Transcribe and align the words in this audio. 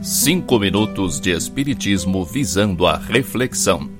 Cinco 0.00 0.60
minutos 0.60 1.18
de 1.18 1.32
Espiritismo 1.32 2.24
visando 2.24 2.86
a 2.86 2.96
reflexão. 2.96 3.90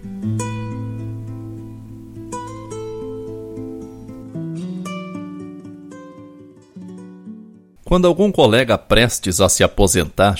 Quando 7.84 8.06
algum 8.06 8.30
colega 8.30 8.78
prestes 8.78 9.40
a 9.40 9.48
se 9.48 9.64
aposentar 9.64 10.38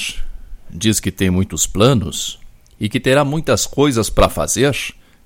diz 0.71 1.01
que 1.01 1.11
tem 1.11 1.29
muitos 1.29 1.67
planos 1.67 2.39
e 2.79 2.89
que 2.89 3.01
terá 3.01 3.25
muitas 3.25 3.67
coisas 3.67 4.09
para 4.09 4.29
fazer, 4.29 4.77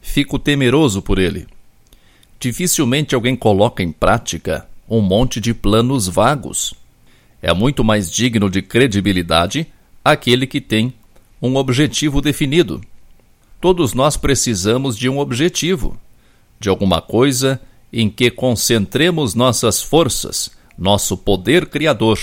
fico 0.01 0.39
temeroso 0.39 1.03
por 1.03 1.19
ele 1.19 1.47
dificilmente 2.41 3.15
alguém 3.15 3.37
coloca 3.37 3.83
em 3.83 3.93
prática 3.93 4.67
um 4.89 5.03
monte 5.03 5.41
de 5.41 5.53
planos 5.53 6.09
vagos. 6.09 6.75
É 7.43 7.53
muito 7.53 7.85
mais 7.85 8.11
digno 8.11 8.49
de 8.49 8.63
credibilidade 8.63 9.67
aquele 10.03 10.47
que 10.47 10.61
tem 10.61 10.95
um 11.41 11.55
objetivo 11.57 12.23
definido. 12.23 12.81
Todos 13.61 13.93
nós 13.93 14.17
precisamos 14.17 14.97
de 14.97 15.09
um 15.09 15.19
objetivo, 15.19 16.01
de 16.59 16.71
alguma 16.71 17.03
coisa 17.03 17.61
em 17.93 18.09
que 18.09 18.31
concentremos 18.31 19.35
nossas 19.35 19.83
forças, 19.83 20.51
nosso 20.79 21.17
poder 21.19 21.67
criador. 21.67 22.19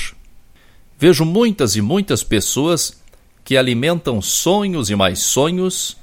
Vejo 0.98 1.24
muitas 1.26 1.76
e 1.76 1.82
muitas 1.82 2.24
pessoas 2.24 3.00
que 3.46 3.56
alimentam 3.56 4.20
sonhos 4.20 4.90
e 4.90 4.96
mais 4.96 5.20
sonhos, 5.20 5.96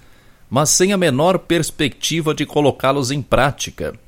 mas 0.48 0.70
sem 0.70 0.92
a 0.92 0.96
menor 0.96 1.40
perspectiva 1.40 2.32
de 2.32 2.46
colocá-los 2.46 3.10
em 3.10 3.20
prática 3.20 3.98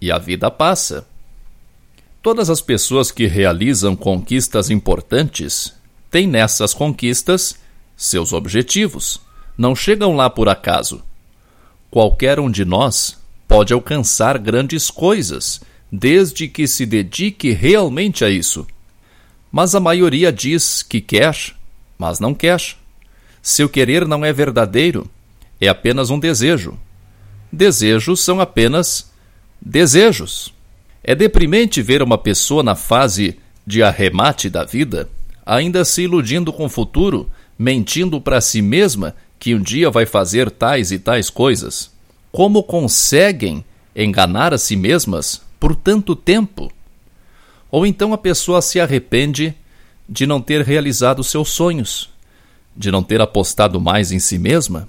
e 0.00 0.10
a 0.10 0.18
vida 0.18 0.50
passa. 0.50 1.06
Todas 2.22 2.50
as 2.50 2.60
pessoas 2.60 3.10
que 3.10 3.26
realizam 3.26 3.96
conquistas 3.96 4.70
importantes 4.70 5.74
têm 6.10 6.26
nessas 6.26 6.74
conquistas 6.74 7.56
seus 7.96 8.32
objetivos, 8.32 9.20
não 9.56 9.76
chegam 9.76 10.16
lá 10.16 10.30
por 10.30 10.48
acaso. 10.48 11.02
Qualquer 11.90 12.40
um 12.40 12.50
de 12.50 12.64
nós 12.64 13.18
pode 13.46 13.72
alcançar 13.72 14.38
grandes 14.38 14.90
coisas, 14.90 15.60
desde 15.92 16.48
que 16.48 16.66
se 16.66 16.86
dedique 16.86 17.50
realmente 17.50 18.24
a 18.24 18.30
isso. 18.30 18.66
Mas 19.50 19.74
a 19.74 19.80
maioria 19.80 20.32
diz 20.32 20.82
que 20.82 21.00
quer, 21.00 21.36
mas 21.98 22.20
não 22.20 22.32
quer. 22.32 22.62
Seu 23.42 23.68
querer 23.68 24.06
não 24.06 24.24
é 24.24 24.32
verdadeiro, 24.32 25.10
é 25.60 25.68
apenas 25.68 26.10
um 26.10 26.18
desejo. 26.18 26.78
Desejos 27.52 28.20
são 28.20 28.40
apenas 28.40 29.09
Desejos. 29.60 30.54
É 31.02 31.14
deprimente 31.14 31.82
ver 31.82 32.02
uma 32.02 32.16
pessoa 32.16 32.62
na 32.62 32.74
fase 32.74 33.38
de 33.66 33.82
arremate 33.82 34.48
da 34.48 34.64
vida, 34.64 35.08
ainda 35.44 35.84
se 35.84 36.02
iludindo 36.02 36.52
com 36.52 36.64
o 36.64 36.68
futuro, 36.68 37.30
mentindo 37.58 38.20
para 38.20 38.40
si 38.40 38.62
mesma 38.62 39.14
que 39.38 39.54
um 39.54 39.60
dia 39.60 39.90
vai 39.90 40.06
fazer 40.06 40.50
tais 40.50 40.90
e 40.90 40.98
tais 40.98 41.30
coisas. 41.30 41.90
Como 42.32 42.62
conseguem 42.62 43.64
enganar 43.94 44.54
a 44.54 44.58
si 44.58 44.76
mesmas 44.76 45.42
por 45.58 45.74
tanto 45.74 46.14
tempo? 46.14 46.70
Ou 47.70 47.86
então 47.86 48.12
a 48.12 48.18
pessoa 48.18 48.62
se 48.62 48.80
arrepende 48.80 49.54
de 50.08 50.26
não 50.26 50.40
ter 50.40 50.62
realizado 50.62 51.22
seus 51.22 51.50
sonhos, 51.50 52.10
de 52.76 52.90
não 52.90 53.02
ter 53.02 53.20
apostado 53.20 53.80
mais 53.80 54.10
em 54.10 54.18
si 54.18 54.38
mesma, 54.38 54.88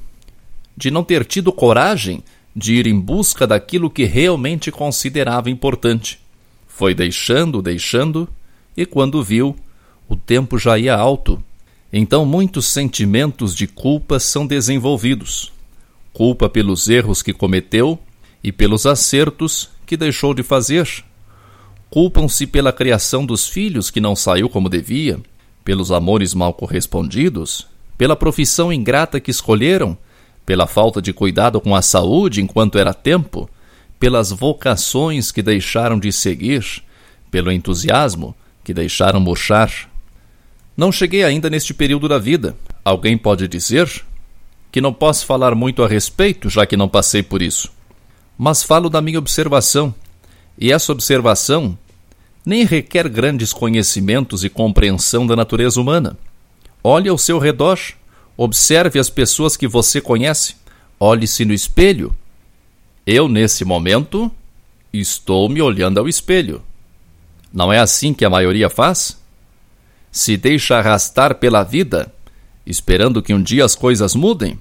de 0.75 0.89
não 0.89 1.03
ter 1.03 1.25
tido 1.25 1.51
coragem 1.51 2.23
de 2.55 2.75
ir 2.75 2.87
em 2.87 2.99
busca 2.99 3.47
daquilo 3.47 3.89
que 3.89 4.03
realmente 4.03 4.71
considerava 4.71 5.49
importante. 5.49 6.19
Foi 6.67 6.93
deixando, 6.93 7.61
deixando, 7.61 8.27
e 8.75 8.85
quando 8.85 9.23
viu, 9.23 9.55
o 10.07 10.15
tempo 10.15 10.57
já 10.57 10.77
ia 10.77 10.95
alto. 10.95 11.41
Então 11.91 12.25
muitos 12.25 12.65
sentimentos 12.67 13.55
de 13.55 13.67
culpa 13.67 14.19
são 14.19 14.45
desenvolvidos. 14.47 15.51
Culpa 16.13 16.49
pelos 16.49 16.89
erros 16.89 17.21
que 17.21 17.33
cometeu 17.33 17.99
e 18.43 18.51
pelos 18.51 18.85
acertos 18.85 19.69
que 19.85 19.95
deixou 19.95 20.33
de 20.33 20.43
fazer. 20.43 20.87
Culpam-se 21.89 22.47
pela 22.47 22.71
criação 22.71 23.25
dos 23.25 23.47
filhos 23.47 23.89
que 23.89 23.99
não 23.99 24.15
saiu 24.15 24.49
como 24.49 24.69
devia, 24.69 25.19
pelos 25.63 25.91
amores 25.91 26.33
mal 26.33 26.53
correspondidos, 26.53 27.67
pela 27.97 28.15
profissão 28.15 28.71
ingrata 28.71 29.19
que 29.19 29.29
escolheram 29.29 29.97
pela 30.51 30.67
falta 30.67 31.01
de 31.01 31.13
cuidado 31.13 31.61
com 31.61 31.73
a 31.73 31.81
saúde 31.81 32.41
enquanto 32.41 32.77
era 32.77 32.93
tempo, 32.93 33.49
pelas 33.97 34.31
vocações 34.31 35.31
que 35.31 35.41
deixaram 35.41 35.97
de 35.97 36.11
seguir, 36.11 36.83
pelo 37.31 37.49
entusiasmo 37.49 38.35
que 38.61 38.73
deixaram 38.73 39.21
murchar. 39.21 39.71
Não 40.75 40.91
cheguei 40.91 41.23
ainda 41.23 41.49
neste 41.49 41.73
período 41.73 42.05
da 42.09 42.19
vida. 42.19 42.53
Alguém 42.83 43.17
pode 43.17 43.47
dizer 43.47 44.03
que 44.69 44.81
não 44.81 44.91
posso 44.91 45.25
falar 45.25 45.55
muito 45.55 45.83
a 45.83 45.87
respeito, 45.87 46.49
já 46.49 46.65
que 46.65 46.75
não 46.75 46.89
passei 46.89 47.23
por 47.23 47.41
isso. 47.41 47.71
Mas 48.37 48.61
falo 48.61 48.89
da 48.89 49.01
minha 49.01 49.19
observação, 49.19 49.95
e 50.59 50.69
essa 50.69 50.91
observação 50.91 51.77
nem 52.45 52.65
requer 52.65 53.07
grandes 53.07 53.53
conhecimentos 53.53 54.43
e 54.43 54.49
compreensão 54.49 55.25
da 55.25 55.33
natureza 55.33 55.79
humana. 55.79 56.17
Olhe 56.83 57.07
ao 57.07 57.17
seu 57.17 57.39
redor 57.39 57.79
Observe 58.43 58.97
as 58.97 59.07
pessoas 59.07 59.55
que 59.55 59.67
você 59.67 60.01
conhece. 60.01 60.55
Olhe-se 60.99 61.45
no 61.45 61.53
espelho. 61.53 62.11
Eu, 63.05 63.29
nesse 63.29 63.63
momento, 63.63 64.31
estou 64.91 65.47
me 65.47 65.61
olhando 65.61 65.99
ao 65.99 66.09
espelho. 66.09 66.63
Não 67.53 67.71
é 67.71 67.77
assim 67.77 68.15
que 68.15 68.25
a 68.25 68.31
maioria 68.31 68.67
faz? 68.67 69.21
Se 70.11 70.37
deixa 70.37 70.79
arrastar 70.79 71.35
pela 71.35 71.61
vida, 71.61 72.11
esperando 72.65 73.21
que 73.21 73.31
um 73.31 73.43
dia 73.43 73.63
as 73.63 73.75
coisas 73.75 74.15
mudem? 74.15 74.59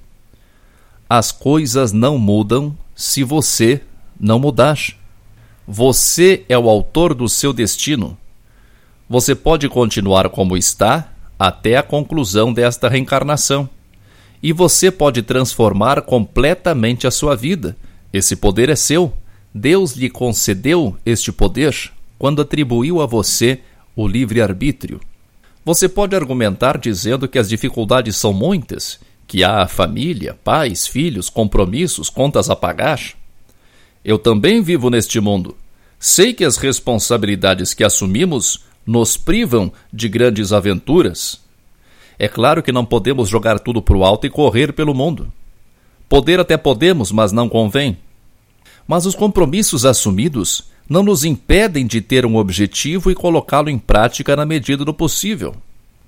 As 1.09 1.33
coisas 1.33 1.91
não 1.91 2.19
mudam 2.19 2.77
se 2.95 3.25
você 3.25 3.81
não 4.21 4.39
mudar. 4.39 4.77
Você 5.67 6.45
é 6.51 6.59
o 6.59 6.69
autor 6.69 7.15
do 7.15 7.31
seu 7.31 7.51
destino. 7.51 8.15
Você 9.09 9.35
pode 9.35 9.71
continuar 9.71 10.29
como 10.29 10.55
está 10.55 11.11
até 11.41 11.79
a 11.79 11.83
conclusão 11.83 12.53
desta 12.53 12.87
reencarnação. 12.87 13.67
E 14.43 14.53
você 14.53 14.91
pode 14.91 15.23
transformar 15.23 16.03
completamente 16.03 17.07
a 17.07 17.11
sua 17.11 17.35
vida. 17.35 17.75
Esse 18.13 18.37
poder 18.37 18.69
é 18.69 18.77
seu. 18.77 19.11
Deus 19.55 19.97
lhe 19.97 20.11
concedeu 20.11 20.99
este 21.05 21.33
poder 21.33 21.75
quando 22.19 22.43
atribuiu 22.43 23.01
a 23.01 23.07
você 23.07 23.61
o 23.97 24.07
livre-arbítrio. 24.07 25.01
Você 25.65 25.89
pode 25.89 26.15
argumentar 26.15 26.77
dizendo 26.77 27.27
que 27.27 27.39
as 27.39 27.49
dificuldades 27.49 28.17
são 28.17 28.35
muitas, 28.35 29.01
que 29.27 29.43
há 29.43 29.67
família, 29.67 30.39
pais, 30.45 30.87
filhos, 30.87 31.31
compromissos, 31.31 32.11
contas 32.11 32.51
a 32.51 32.57
pagar. 32.57 33.01
Eu 34.05 34.19
também 34.19 34.61
vivo 34.61 34.91
neste 34.91 35.19
mundo. 35.21 35.57
Sei 35.99 36.35
que 36.35 36.45
as 36.45 36.59
responsabilidades 36.59 37.73
que 37.73 37.85
assumimos 37.85 38.61
nos 38.87 39.17
privam 39.17 39.73
de 39.93 40.09
grandes 40.09 40.53
aventuras. 40.53 41.41
É 42.19 42.29
claro 42.29 42.63
que 42.63 42.73
não 42.73 42.85
podemos 42.85 43.29
jogar 43.29 43.59
tudo 43.59 43.81
para 43.81 43.97
o 43.97 44.05
alto 44.05 44.27
e 44.27 44.31
correr 44.31 44.73
pelo 44.73 44.95
mundo. 44.95 45.33
Poder 46.09 46.41
até 46.41 46.57
podemos, 46.57 47.13
mas 47.13 47.33
não 47.33 47.49
convém. 47.49 47.97
Mas 48.87 49.07
os 49.07 49.15
compromissos 49.15 49.85
assumidos 49.85 50.65
não 50.89 51.03
nos 51.03 51.25
impedem 51.25 51.87
de 51.87 52.01
ter 52.01 52.27
um 52.27 52.37
objetivo 52.37 53.11
e 53.11 53.15
colocá-lo 53.15 53.71
em 53.71 53.79
prática 53.79 54.35
na 54.35 54.45
medida 54.45 54.85
do 54.85 54.93
possível. 54.93 55.55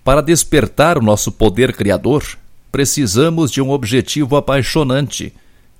Para 0.02 0.20
despertar 0.20 0.98
o 0.98 1.02
nosso 1.02 1.30
poder 1.30 1.72
criador, 1.72 2.24
precisamos 2.72 3.50
de 3.52 3.62
um 3.62 3.70
objetivo 3.70 4.34
apaixonante 4.34 5.32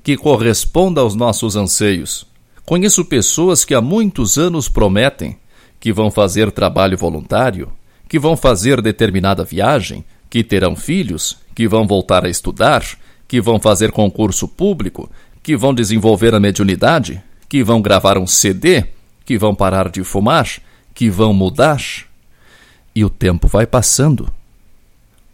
que 0.05 0.17
corresponda 0.17 1.01
aos 1.01 1.17
nossos 1.17 1.57
anseios. 1.57 2.25
Conheço 2.65 3.05
pessoas 3.05 3.65
que 3.65 3.75
há 3.75 3.81
muitos 3.81 4.39
anos 4.39 4.69
prometem 4.69 5.37
que 5.83 5.93
vão 5.93 6.13
fazer 6.13 6.53
trabalho 6.53 6.97
voluntário, 6.97 7.73
que 8.09 8.17
vão 8.17 8.37
fazer 8.37 8.81
determinada 8.81 9.43
viagem, 9.43 10.05
que 10.31 10.45
terão 10.45 10.77
filhos, 10.77 11.39
que 11.57 11.67
vão 11.67 11.89
voltar 11.89 12.25
a 12.25 12.29
estudar, 12.29 12.85
que 13.27 13.41
vão 13.41 13.59
fazer 13.59 13.91
concurso 13.91 14.47
público, 14.47 15.11
que 15.43 15.57
vão 15.57 15.75
desenvolver 15.75 16.37
a 16.37 16.39
mediunidade, 16.39 17.21
que 17.49 17.65
vão 17.65 17.83
gravar 17.83 18.17
um 18.17 18.29
CD, 18.29 18.85
que 19.25 19.37
vão 19.37 19.57
parar 19.57 19.89
de 19.89 20.05
fumar, 20.05 20.47
que 20.95 21.11
vão 21.11 21.35
mudar. 21.35 21.83
E 22.95 23.05
o 23.05 23.11
tempo 23.11 23.49
vai 23.49 23.67
passando. 23.67 24.33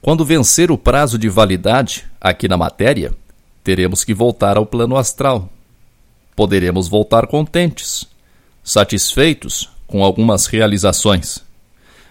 Quando 0.00 0.24
vencer 0.24 0.70
o 0.70 0.78
prazo 0.78 1.18
de 1.18 1.28
validade 1.28 2.06
aqui 2.18 2.48
na 2.48 2.56
matéria, 2.56 3.12
teremos 3.62 4.02
que 4.02 4.14
voltar 4.14 4.56
ao 4.56 4.64
plano 4.64 4.96
astral. 4.96 5.50
Poderemos 6.34 6.88
voltar 6.88 7.26
contentes, 7.26 8.06
satisfeitos 8.64 9.76
com 9.88 10.04
algumas 10.04 10.46
realizações, 10.46 11.42